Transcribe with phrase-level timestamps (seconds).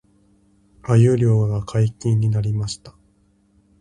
[0.81, 2.95] 鮎漁が解禁になりました